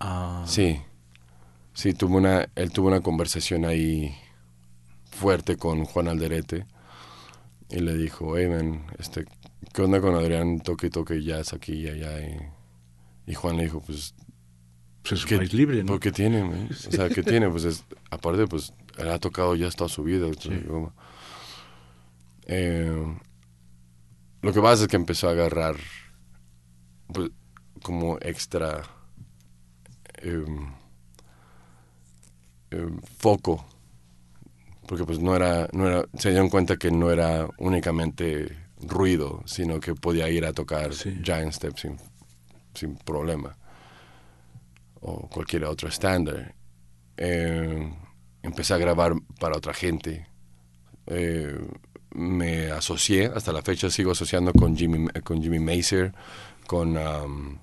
Ah, 0.00 0.44
Sí, 0.46 0.80
sí, 1.74 1.94
tuvo 1.94 2.16
una, 2.18 2.48
él 2.56 2.72
tuvo 2.72 2.88
una 2.88 3.00
conversación 3.02 3.64
ahí 3.64 4.16
fuerte 5.10 5.56
con 5.56 5.84
Juan 5.84 6.08
Alderete 6.08 6.66
y 7.70 7.80
le 7.80 7.94
dijo, 7.96 8.36
hey 8.38 8.48
man, 8.48 8.86
este, 8.98 9.24
¿qué 9.74 9.82
onda 9.82 10.00
con 10.00 10.14
Adrián? 10.14 10.60
Toque 10.60 10.88
y 10.88 10.90
toque 10.90 11.22
jazz 11.22 11.52
aquí 11.52 11.74
y 11.74 11.88
allá. 11.88 12.20
Y, 12.20 12.38
y 13.32 13.34
Juan 13.34 13.56
le 13.56 13.64
dijo, 13.64 13.80
pues, 13.80 14.14
pues 15.08 15.20
es 15.20 15.24
un 15.24 15.28
¿qué, 15.28 15.36
país 15.38 15.52
libre, 15.52 15.82
¿no? 15.82 15.92
¿por 15.92 16.00
qué 16.00 16.10
tiene? 16.10 16.42
man? 16.42 16.68
O 16.70 16.90
sea, 16.90 17.08
¿qué 17.08 17.22
tiene? 17.22 17.48
Pues 17.48 17.64
es, 17.64 17.84
aparte, 18.10 18.46
pues, 18.46 18.72
él 18.98 19.08
ha 19.08 19.18
tocado 19.18 19.54
jazz 19.54 19.76
toda 19.76 19.88
su 19.88 20.02
vida. 20.02 20.26
Digo, 20.26 20.92
eh, 22.46 23.16
lo 24.42 24.52
que 24.52 24.60
pasa 24.60 24.82
es 24.82 24.88
que 24.88 24.96
empezó 24.96 25.28
a 25.28 25.32
agarrar 25.32 25.76
pues, 27.12 27.30
como 27.82 28.18
extra 28.20 28.82
em, 30.18 30.72
foco 33.18 33.64
porque 34.86 35.04
pues 35.04 35.18
no 35.18 35.34
era, 35.34 35.68
no 35.72 35.88
era, 35.88 36.04
se 36.16 36.30
dieron 36.30 36.48
cuenta 36.48 36.76
que 36.76 36.92
no 36.92 37.10
era 37.10 37.48
únicamente 37.58 38.56
ruido, 38.80 39.42
sino 39.44 39.80
que 39.80 39.94
podía 39.96 40.28
ir 40.28 40.44
a 40.44 40.52
tocar 40.52 40.94
Sí. 40.94 41.18
Giant 41.24 41.52
Step 41.52 41.76
sin, 41.76 41.96
sin 42.74 42.96
problema 42.96 43.56
o 45.00 45.28
cualquier 45.28 45.64
otro 45.64 45.88
estándar. 45.88 46.54
Eh, 47.16 47.92
empecé 48.42 48.74
a 48.74 48.78
grabar 48.78 49.14
para 49.38 49.56
otra 49.56 49.72
gente 49.74 50.26
eh, 51.06 51.58
me 52.10 52.70
asocié, 52.70 53.26
hasta 53.26 53.52
la 53.52 53.62
fecha 53.62 53.90
sigo 53.90 54.12
asociando 54.12 54.52
con 54.52 54.76
Jimmy, 54.76 55.08
con 55.22 55.42
Jimmy 55.42 55.58
Mazer, 55.58 56.12
con, 56.66 56.96
um, 56.96 57.58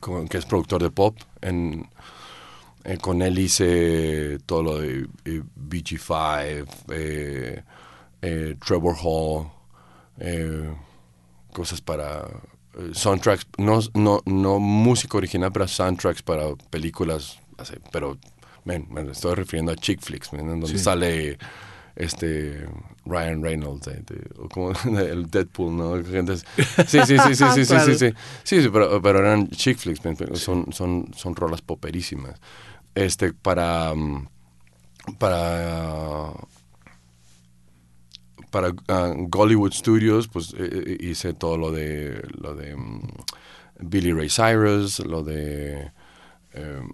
con, 0.00 0.28
que 0.28 0.38
es 0.38 0.46
productor 0.46 0.82
de 0.82 0.90
pop. 0.90 1.16
Eh, 1.42 2.98
con 3.00 3.22
él 3.22 3.38
hice 3.38 4.38
todo 4.44 4.62
lo 4.62 4.78
de 4.78 5.06
eh, 5.24 5.42
BG5, 5.56 6.66
eh, 6.90 7.62
eh, 8.20 8.56
Trevor 8.64 8.96
Hall, 9.02 9.50
cosas 11.52 11.80
para 11.80 12.28
soundtracks, 12.92 13.46
no, 13.58 13.80
no, 13.94 14.20
no 14.24 14.58
música 14.58 15.16
original, 15.18 15.50
pero 15.52 15.66
soundtracks 15.68 16.22
para 16.22 16.54
películas, 16.70 17.38
así, 17.58 17.74
pero 17.92 18.16
men, 18.64 18.86
me 18.90 19.02
estoy 19.10 19.34
refiriendo 19.34 19.72
a 19.72 19.76
chick 19.76 20.00
flicks, 20.00 20.32
men, 20.32 20.42
en 20.42 20.60
donde 20.60 20.68
Sí. 20.68 20.78
sale 20.78 21.38
este 21.96 22.66
Ryan 23.06 23.42
Reynolds, 23.42 23.86
eh, 23.86 24.02
de- 24.06 24.30
o 24.42 24.48
como 24.48 24.72
el 24.98 25.30
Deadpool, 25.30 25.76
¿no? 25.76 26.04
Gente- 26.04 26.36
Sí, 26.36 27.00
sí, 27.06 27.18
sí, 27.18 27.34
sí, 27.34 27.34
sí, 27.36 27.64
sí, 27.64 27.66
Claro. 27.66 27.92
sí, 27.92 27.98
sí, 28.10 28.14
sí, 28.42 28.62
sí, 28.62 28.68
pero, 28.72 29.00
pero 29.00 29.18
eran 29.20 29.48
chick 29.50 29.78
flicks, 29.78 30.00
son, 30.40 30.72
son, 30.72 31.10
son 31.16 31.36
rolas 31.36 31.62
poperísimas. 31.62 32.40
Este, 32.96 33.32
para, 33.32 33.94
mm, 33.94 34.26
para 35.18 36.32
para 38.54 38.72
ah, 38.88 39.12
Gollywood 39.16 39.72
Studios, 39.72 40.28
pues 40.28 40.54
eh, 40.56 40.70
eh, 40.86 40.96
hice 41.10 41.32
todo 41.34 41.58
lo 41.58 41.72
de 41.72 42.22
lo 42.40 42.54
de 42.54 42.76
mm, 42.76 43.00
Billy 43.80 44.12
Ray 44.12 44.28
Cyrus, 44.30 45.00
lo 45.00 45.24
de 45.24 45.90
em, 46.52 46.88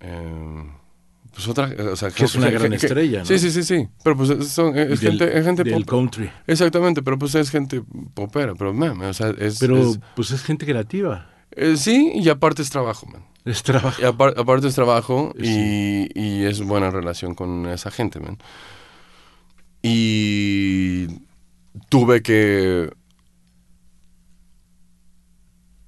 em, 0.00 0.70
pues 1.32 1.48
otra, 1.48 1.68
eh, 1.68 1.82
o 1.82 1.96
sea, 1.96 2.10
Que 2.10 2.24
es 2.24 2.34
una 2.34 2.50
gran 2.50 2.72
estrella, 2.72 3.20
¿no? 3.20 3.24
Sí, 3.24 3.38
sí, 3.38 3.50
sí, 3.50 3.62
sí. 3.62 3.88
Pero 4.02 4.16
pues 4.16 4.30
es, 4.30 4.48
son- 4.48 4.76
es 4.76 5.00
Del- 5.00 5.18
gente, 5.18 5.38
es 5.38 5.44
gente 5.44 5.64
del 5.64 5.86
country. 5.86 6.30
Exactamente, 6.46 7.02
pero 7.02 7.18
pues 7.18 7.34
es 7.34 7.50
gente 7.50 7.82
popera, 8.14 8.54
pero 8.54 8.72
man, 8.72 9.00
o 9.02 9.14
sea, 9.14 9.30
es, 9.38 9.58
Pero 9.58 9.78
es- 9.78 9.98
pues 10.16 10.30
es 10.30 10.42
gente 10.42 10.66
creativa. 10.66 11.28
eh, 11.52 11.76
sí, 11.76 12.12
y 12.14 12.28
aparte 12.28 12.62
es 12.62 12.70
trabajo, 12.70 13.06
man. 13.06 13.22
Es 13.44 13.62
trabajo. 13.62 14.00
Y 14.00 14.04
aparte 14.04 14.68
es 14.68 14.74
trabajo 14.74 15.34
y, 15.38 16.08
y 16.18 16.44
es 16.44 16.62
buena 16.62 16.90
relación 16.90 17.34
con 17.34 17.66
esa 17.66 17.90
gente, 17.90 18.18
man. 18.18 18.38
Y 19.86 21.06
tuve 21.90 22.22
que... 22.22 22.90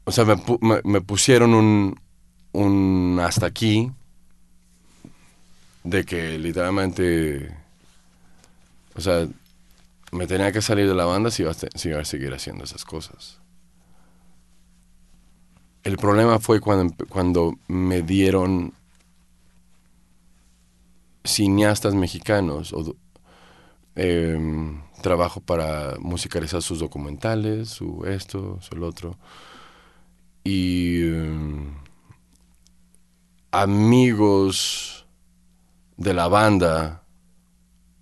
O 0.04 0.12
sea, 0.12 0.24
me, 0.24 0.36
me- 0.60 0.80
me 0.84 1.00
pusieron 1.00 1.54
un, 1.54 2.00
un 2.52 3.18
hasta 3.20 3.46
aquí 3.46 3.90
de 5.84 6.04
que 6.04 6.38
literalmente... 6.38 7.54
O 8.94 9.00
sea, 9.00 9.28
me 10.12 10.26
tenía 10.26 10.52
que 10.52 10.62
salir 10.62 10.88
de 10.88 10.94
la 10.94 11.06
banda 11.06 11.30
si 11.30 11.42
iba 11.42 11.52
a, 11.52 11.54
si 11.54 11.88
iba 11.90 12.00
a 12.00 12.04
seguir 12.04 12.34
haciendo 12.34 12.64
esas 12.64 12.84
cosas. 12.84 13.40
El 15.84 15.96
problema 15.96 16.38
fue 16.38 16.60
cuando, 16.60 16.94
cuando 17.08 17.54
me 17.68 18.02
dieron 18.02 18.74
cineastas 21.24 21.94
mexicanos 21.94 22.72
o 22.72 22.94
em, 23.96 24.80
trabajo 25.02 25.40
para 25.40 25.96
musicalizar 25.98 26.62
sus 26.62 26.78
documentales, 26.78 27.68
su 27.70 28.04
esto, 28.06 28.58
su 28.60 28.74
el 28.76 28.82
otro. 28.82 29.18
Y 30.44 31.02
em, 31.08 31.74
amigos 33.50 35.06
de 35.96 36.14
la 36.14 36.28
banda 36.28 37.02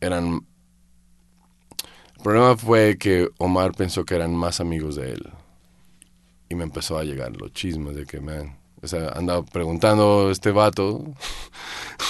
eran... 0.00 0.46
El 2.16 2.22
problema 2.22 2.56
fue 2.56 2.96
que 2.98 3.28
Omar 3.38 3.72
pensó 3.72 4.04
que 4.04 4.14
eran 4.14 4.34
más 4.34 4.60
amigos 4.60 4.96
de 4.96 5.12
él 5.12 5.30
y 6.48 6.54
me 6.54 6.64
empezó 6.64 6.98
a 6.98 7.04
llegar 7.04 7.36
los 7.36 7.52
chismes 7.52 7.94
de 7.94 8.06
que, 8.06 8.20
man, 8.20 8.56
o 8.84 8.88
sea, 8.88 9.08
andaba 9.10 9.44
preguntando 9.44 10.30
este 10.30 10.52
vato 10.52 11.02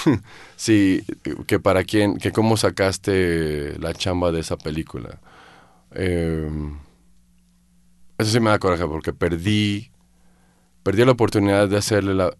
si, 0.55 1.03
que 1.47 1.59
para 1.59 1.83
quién, 1.83 2.17
que 2.17 2.31
cómo 2.31 2.57
sacaste 2.57 3.77
la 3.79 3.93
chamba 3.93 4.31
de 4.31 4.41
esa 4.41 4.57
película. 4.57 5.19
Eh, 5.91 6.49
eso 8.17 8.31
sí 8.31 8.39
me 8.39 8.49
da 8.49 8.59
coraje 8.59 8.85
porque 8.85 9.13
perdí, 9.13 9.91
perdí 10.83 11.03
la 11.05 11.11
oportunidad 11.11 11.67
de 11.67 11.77
hacerle 11.77 12.13
la, 12.13 12.31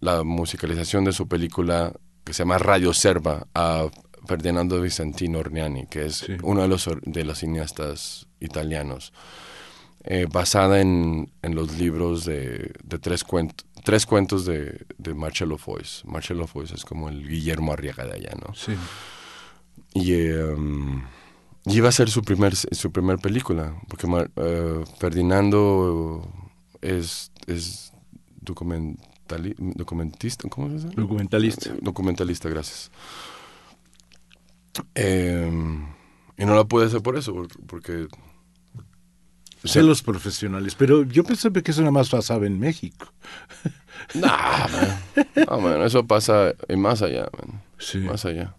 la 0.00 0.22
musicalización 0.22 1.04
de 1.04 1.12
su 1.12 1.26
película 1.28 1.92
que 2.24 2.32
se 2.32 2.42
llama 2.42 2.58
Radio 2.58 2.92
Serva 2.94 3.46
a 3.54 3.86
Ferdinando 4.26 4.80
Vicentino 4.80 5.40
Orniani, 5.40 5.86
que 5.86 6.06
es 6.06 6.16
Sí. 6.18 6.36
uno 6.42 6.62
de 6.62 6.68
los, 6.68 6.88
de 7.02 7.24
los 7.24 7.38
cineastas 7.38 8.26
italianos 8.40 9.12
eh, 10.04 10.26
basada 10.30 10.80
en, 10.80 11.32
en 11.42 11.54
los 11.54 11.78
libros 11.78 12.24
de, 12.24 12.72
de 12.84 12.98
tres, 12.98 13.24
cuentos 13.24 13.66
tres 13.84 14.04
cuentos 14.06 14.44
de, 14.44 14.84
de 14.98 15.14
Marcello 15.14 15.56
Foix. 15.58 16.02
Marcello 16.04 16.46
Foix 16.48 16.72
es 16.72 16.84
como 16.84 17.08
el 17.08 17.28
Guillermo 17.28 17.72
Arriaga 17.72 18.04
de 18.06 18.14
allá, 18.14 18.32
¿no? 18.44 18.52
Sí. 18.54 18.72
Y, 19.94 20.12
eh, 20.14 20.56
y 21.66 21.76
iba 21.76 21.88
a 21.88 21.92
ser 21.92 22.10
su 22.10 22.22
primer, 22.22 22.56
su 22.56 22.90
primer 22.90 23.18
película, 23.18 23.80
porque 23.88 24.06
eh, 24.36 24.84
Ferdinando 24.98 26.28
es, 26.80 27.30
es 27.46 27.92
documentali- 28.44 29.54
documentista, 29.58 30.48
¿cómo 30.48 30.68
se 30.68 30.74
dice? 30.74 30.88
Documentalista. 30.96 31.70
Eh, 31.70 31.78
Documentalista, 31.80 32.48
gracias. 32.48 32.90
Eh, 34.94 35.50
y 36.36 36.44
no 36.44 36.54
la 36.56 36.64
pude 36.64 36.86
hacer 36.86 37.00
por 37.02 37.16
eso, 37.16 37.32
por- 37.34 37.48
Sé 39.64 39.82
los 39.82 40.02
profesionales, 40.02 40.74
pero 40.74 41.04
yo 41.04 41.24
pensé 41.24 41.50
que 41.50 41.70
eso 41.70 41.80
nada 41.80 41.90
más 41.90 42.10
pasaba 42.10 42.46
en 42.46 42.58
México. 42.58 43.12
Nah, 44.14 44.68
man. 44.68 45.26
No, 45.48 45.60
man, 45.60 45.82
eso 45.82 46.06
pasa 46.06 46.52
y 46.68 46.76
más 46.76 47.00
allá, 47.00 47.28
man. 47.38 47.62
Sí. 47.78 47.98
Más 47.98 48.24
allá. 48.24 48.54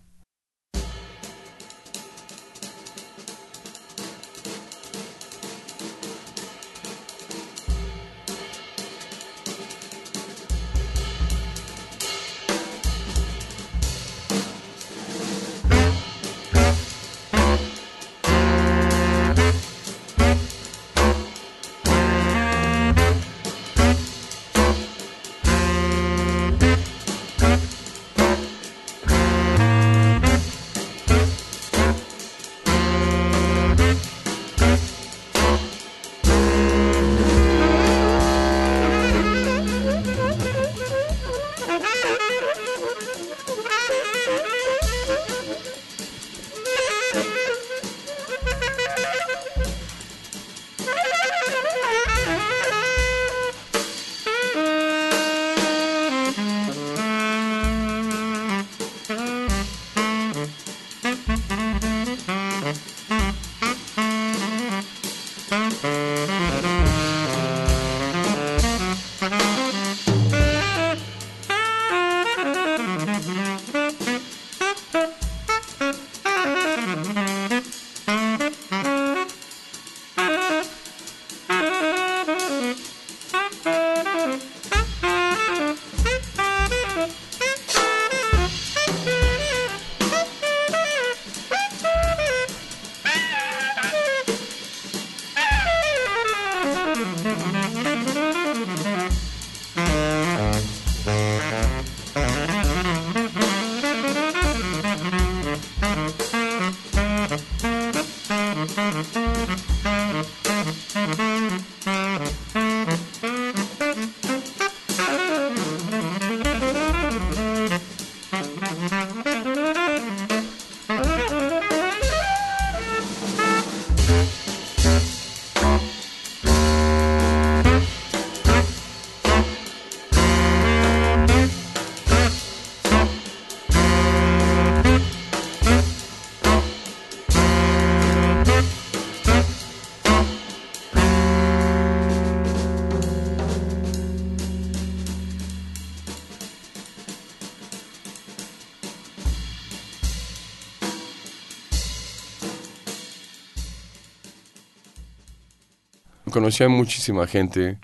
Conocí 156.35 156.65
a 156.65 156.69
muchísima 156.69 157.25
gente. 157.27 157.79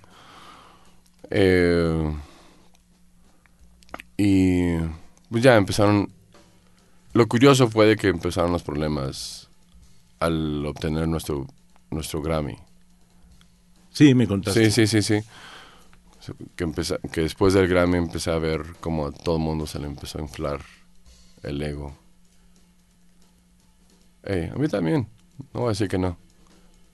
eh, 1.29 2.13
y 4.17 4.77
pues 5.29 5.41
ya 5.41 5.55
empezaron... 5.55 6.11
Lo 7.13 7.27
curioso 7.27 7.69
fue 7.69 7.85
de 7.87 7.95
que 7.95 8.09
empezaron 8.09 8.51
los 8.51 8.61
problemas 8.63 9.47
al 10.19 10.65
obtener 10.65 11.07
nuestro, 11.07 11.47
nuestro 11.89 12.21
Grammy. 12.21 12.57
Sí, 13.91 14.13
me 14.13 14.27
contaste. 14.27 14.69
Sí, 14.69 14.85
sí, 14.85 15.01
sí, 15.01 15.01
sí. 15.21 15.27
Que, 16.57 16.65
empecé- 16.65 16.99
que 17.11 17.21
después 17.21 17.53
del 17.53 17.67
Grammy 17.69 17.97
empecé 17.97 18.31
a 18.31 18.37
ver 18.37 18.63
como 18.81 19.07
a 19.07 19.11
todo 19.13 19.37
el 19.37 19.41
mundo 19.43 19.65
se 19.65 19.79
le 19.79 19.87
empezó 19.87 20.19
a 20.19 20.21
inflar 20.21 20.59
el 21.43 21.61
ego. 21.61 21.95
Ey, 24.23 24.49
a 24.53 24.55
mí 24.55 24.67
también. 24.67 25.07
No 25.53 25.61
voy 25.61 25.67
a 25.67 25.69
decir 25.69 25.87
que 25.87 25.97
no. 25.97 26.17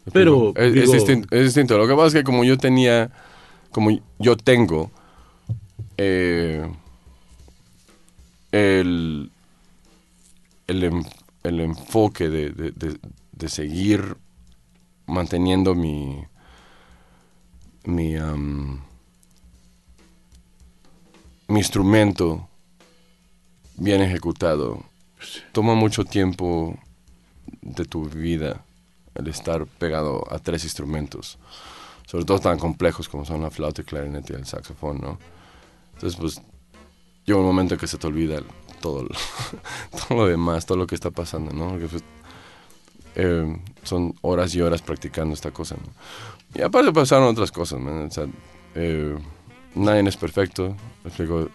¿Me 0.07 0.11
Pero? 0.13 0.53
Es, 0.55 0.73
es 0.75 0.91
distinto, 0.91 1.35
es 1.35 1.43
distinto. 1.45 1.77
Lo 1.77 1.87
que 1.87 1.93
pasa 1.95 2.07
es 2.07 2.13
que 2.15 2.23
como 2.23 2.43
yo 2.43 2.57
tenía, 2.57 3.11
como 3.71 3.89
yo 4.19 4.37
tengo 4.37 4.89
eh, 5.97 6.69
el, 8.51 9.31
el, 10.67 11.05
el 11.43 11.59
enfoque 11.59 12.29
de, 12.29 12.49
de- 12.51 12.71
de- 12.71 12.99
de 13.31 13.49
seguir 13.49 14.17
manteniendo 15.05 15.75
mi, 15.75 16.23
mi, 17.85 18.15
am, 18.15 18.81
mi 21.47 21.59
instrumento 21.59 22.47
bien 23.77 24.01
ejecutado. 24.01 24.83
Toma 25.51 25.75
mucho 25.75 26.03
tiempo 26.05 26.77
de 27.61 27.85
tu 27.85 28.05
vida 28.09 28.63
el 29.17 29.27
estar 29.27 29.65
pegado 29.65 30.23
a 30.31 30.39
tres 30.39 30.63
instrumentos, 30.63 31.37
sobre 32.05 32.25
todo 32.25 32.39
tan 32.39 32.57
complejos 32.59 33.09
como 33.09 33.25
son 33.25 33.41
la 33.41 33.49
flauta, 33.51 33.81
el 33.81 33.87
clarinete 33.87 34.33
y 34.33 34.35
el 34.37 34.45
saxofón, 34.45 34.99
¿no? 35.01 35.17
Entonces, 35.95 36.19
pues, 36.19 36.41
llega 37.25 37.39
un 37.39 37.45
momento 37.45 37.73
en 37.73 37.79
que 37.79 37.87
se 37.87 37.97
te 37.97 38.07
olvida 38.07 38.41
todo, 38.81 39.03
lo- 39.03 39.09
todo 40.07 40.17
lo 40.19 40.27
demás, 40.27 40.65
todo 40.65 40.77
lo 40.77 40.87
que 40.87 40.95
está 40.95 41.11
pasando, 41.11 41.51
¿no? 41.53 41.69
Porque, 41.71 41.87
pues, 41.87 42.03
eh, 43.15 43.57
son 43.83 44.13
horas 44.21 44.53
y 44.55 44.61
horas 44.61 44.81
practicando 44.81 45.33
esta 45.33 45.51
cosa, 45.51 45.75
¿no? 45.75 45.91
Y 46.59 46.61
aparte 46.61 46.91
pasaron 46.91 47.27
otras 47.27 47.51
cosas, 47.51 47.79
man. 47.79 48.07
O 48.07 48.11
sea, 48.11 48.25
eh, 48.75 49.17
nadie 49.75 50.07
es 50.07 50.17
perfecto. 50.17 50.75
Explico, 51.03 51.49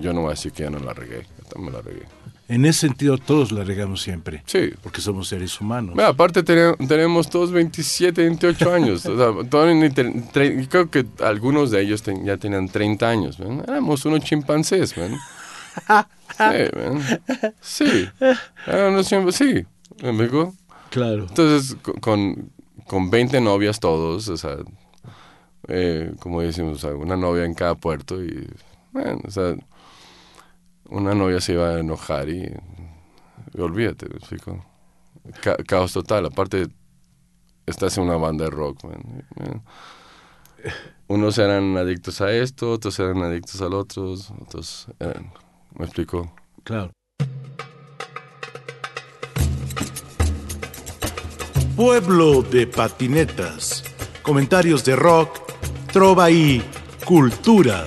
yo 0.00 0.12
no 0.12 0.20
voy 0.22 0.28
a 0.28 0.30
decir 0.34 0.52
que 0.52 0.62
ya 0.64 0.70
no 0.70 0.78
la 0.78 0.92
regué, 0.94 1.22
yo 1.38 1.44
también 1.50 1.74
la 1.74 1.82
regué. 1.82 2.02
En 2.48 2.64
ese 2.64 2.80
sentido, 2.88 3.18
todos 3.18 3.52
la 3.52 3.62
regamos 3.62 4.00
siempre. 4.00 4.42
Sí. 4.46 4.70
Porque 4.82 5.02
somos 5.02 5.28
seres 5.28 5.60
humanos. 5.60 5.94
Mira, 5.94 6.08
aparte 6.08 6.42
tene- 6.42 6.74
tenemos 6.88 7.28
todos 7.28 7.52
27, 7.52 8.22
28 8.22 8.72
años. 8.72 9.04
O 9.04 9.16
sea, 9.18 9.26
tre- 9.50 10.66
creo 10.70 10.90
que 10.90 11.04
algunos 11.22 11.70
de 11.70 11.82
ellos 11.82 12.02
ten- 12.02 12.24
ya 12.24 12.38
tenían 12.38 12.68
30 12.70 13.06
años. 13.06 13.38
man. 13.38 13.62
Éramos 13.68 14.02
unos 14.06 14.20
chimpancés, 14.20 14.96
man. 14.96 15.16
Sí, 16.38 16.44
man. 16.76 17.02
Sí. 17.60 18.08
Chimp- 18.66 19.32
sí. 19.32 19.64
¿Me 20.02 20.08
explico? 20.10 20.54
Claro. 20.90 21.26
Entonces, 21.28 21.76
co- 21.82 21.94
con, 22.00 22.50
con 22.86 23.10
20 23.10 23.40
novias 23.40 23.78
todos, 23.80 24.28
o 24.28 24.36
sea, 24.36 24.56
eh, 25.68 26.12
como 26.20 26.40
decimos, 26.40 26.78
o 26.84 26.88
sea, 26.88 26.96
una 26.96 27.16
novia 27.16 27.44
en 27.44 27.54
cada 27.54 27.74
puerto 27.74 28.22
y, 28.22 28.48
bueno, 28.92 29.20
o 29.26 29.30
sea, 29.30 29.54
una 30.88 31.14
novia 31.14 31.40
se 31.40 31.52
iba 31.52 31.68
a 31.70 31.78
enojar 31.78 32.28
y, 32.28 32.52
y 33.54 33.60
olvídate, 33.60 34.08
¿me 34.08 34.16
explico? 34.16 34.64
Ca- 35.42 35.56
caos 35.66 35.92
total, 35.92 36.26
aparte, 36.26 36.68
estás 37.66 37.96
en 37.98 38.04
una 38.04 38.16
banda 38.16 38.44
de 38.44 38.50
rock, 38.50 38.84
man. 38.84 39.24
man. 39.36 39.62
Unos 41.06 41.38
eran 41.38 41.76
adictos 41.76 42.20
a 42.20 42.32
esto, 42.32 42.72
otros 42.72 42.98
eran 42.98 43.22
adictos 43.22 43.60
al 43.62 43.74
otro, 43.74 44.12
otros 44.42 44.88
eran, 44.98 45.32
¿me 45.78 45.84
explico? 45.84 46.32
Claro. 46.64 46.90
Pueblo 51.76 52.42
de 52.42 52.66
patinetas. 52.66 53.84
Comentarios 54.22 54.84
de 54.84 54.96
rock, 54.96 55.38
trova 55.92 56.30
y 56.30 56.62
cultura. 57.06 57.86